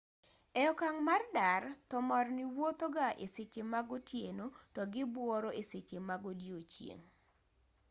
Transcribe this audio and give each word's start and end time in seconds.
e 0.61 0.63
okang' 0.71 0.99
mar 1.07 1.21
dar 1.37 1.63
thomorni 1.89 2.43
wuothoga 2.55 3.07
e 3.25 3.27
seche 3.35 3.63
mag 3.73 3.87
otieno 3.97 4.45
to 4.73 4.81
gibuoro 4.93 5.49
e 5.61 5.63
seche 5.71 5.97
mag 6.09 6.21
odiechieng' 6.31 7.05